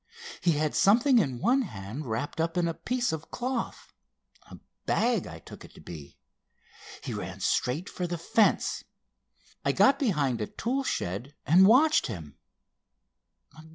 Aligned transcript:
He 0.41 0.53
had 0.53 0.73
something 0.73 1.19
in 1.19 1.37
one 1.37 1.61
hand 1.61 2.07
wrapped 2.07 2.41
up 2.41 2.57
in 2.57 2.67
a 2.67 2.73
piece 2.73 3.11
of 3.11 3.29
cloth, 3.29 3.93
a 4.49 4.57
bag 4.87 5.27
I 5.27 5.37
took 5.37 5.63
it 5.63 5.75
to 5.75 5.79
be. 5.79 6.17
He 7.03 7.13
ran 7.13 7.39
straight 7.39 7.87
for 7.87 8.07
the 8.07 8.17
fence. 8.17 8.83
I 9.63 9.73
got 9.73 9.99
behind 9.99 10.41
a 10.41 10.47
tool 10.47 10.83
shed 10.83 11.35
and 11.45 11.67
watched 11.67 12.07
him." 12.07 12.39